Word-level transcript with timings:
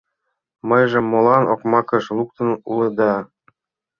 Мыйжым 0.67 1.05
молан 1.11 1.43
окмакыш 1.53 2.05
луктын 2.17 2.49
улыда?» 2.71 3.13